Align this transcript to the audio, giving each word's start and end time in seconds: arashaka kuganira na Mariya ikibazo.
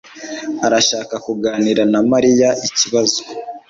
arashaka 0.65 1.15
kuganira 1.25 1.83
na 1.91 1.99
Mariya 2.11 2.49
ikibazo. 2.67 3.19